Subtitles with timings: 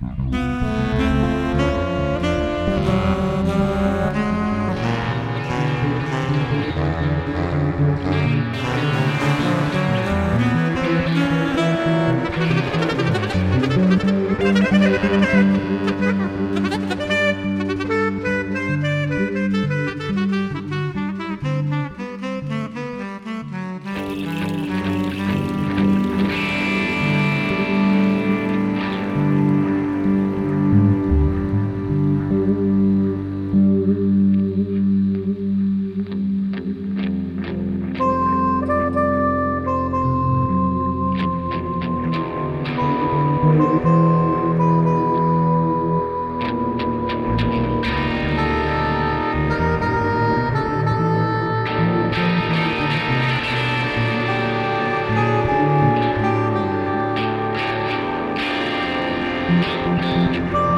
[0.00, 0.34] thank
[8.04, 8.19] you
[60.00, 60.69] Música